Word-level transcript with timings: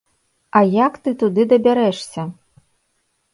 А 0.59 0.61
як 0.85 0.97
ты 1.07 1.13
туды 1.19 1.45
дабярэшся? 1.51 2.21